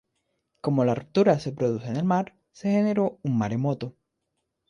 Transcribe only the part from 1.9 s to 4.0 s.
el mar, se generó un maremoto.